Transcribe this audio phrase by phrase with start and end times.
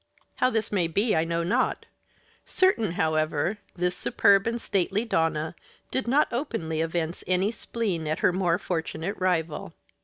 [0.37, 1.85] How this may be I know not;
[2.43, 5.53] certain, however, this superb and stately donna
[5.91, 9.75] did not openly evince any spleen at her more fortunate rival.